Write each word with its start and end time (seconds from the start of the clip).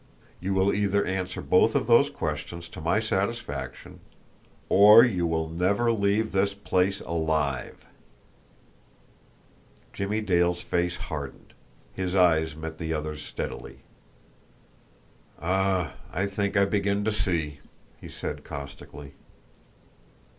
You 0.39 0.55
will 0.55 0.73
either 0.73 1.05
answer 1.05 1.41
both 1.41 1.75
of 1.75 1.85
those 1.85 2.09
questions 2.09 2.67
to 2.69 2.81
my 2.81 2.99
satisfaction, 2.99 3.99
OR 4.67 5.03
YOU 5.05 5.27
WILL 5.27 5.49
NEVER 5.49 5.91
LEAVE 5.91 6.31
THIS 6.31 6.55
PLACE 6.55 7.01
ALIVE." 7.01 7.85
Jimmie 9.93 10.21
Dale's 10.21 10.63
face 10.63 10.95
hardened. 10.97 11.53
His 11.93 12.15
eyes 12.15 12.55
met 12.55 12.79
the 12.79 12.91
other's 12.91 13.21
steadily. 13.21 13.81
"Ah, 15.39 15.93
I 16.11 16.25
think 16.25 16.57
I 16.57 16.65
begin 16.65 17.05
to 17.05 17.11
see!" 17.13 17.59
he 17.99 18.09
said 18.09 18.43
caustically. 18.43 19.11